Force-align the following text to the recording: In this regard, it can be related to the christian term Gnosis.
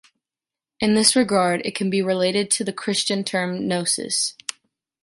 In 0.79 0.95
this 0.95 1.15
regard, 1.15 1.61
it 1.63 1.75
can 1.75 1.91
be 1.91 2.01
related 2.01 2.49
to 2.49 2.63
the 2.63 2.73
christian 2.73 3.23
term 3.23 3.67
Gnosis. 3.67 4.33